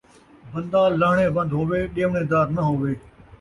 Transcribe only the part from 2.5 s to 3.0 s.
ناں ہووے